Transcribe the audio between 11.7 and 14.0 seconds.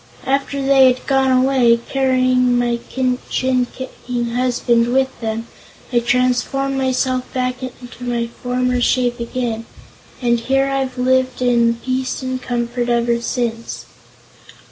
peace and comfort ever since."